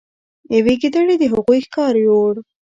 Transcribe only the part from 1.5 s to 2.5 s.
ښکار یووړ.